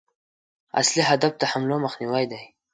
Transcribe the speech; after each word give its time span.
اصلي 0.79 1.03
هدف 1.09 1.33
د 1.37 1.43
حملو 1.51 1.75
مخنیوی 1.85 2.25
دی. 2.31 2.41